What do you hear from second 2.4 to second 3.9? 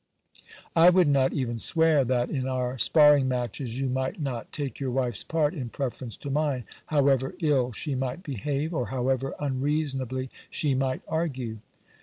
our sparring matches, you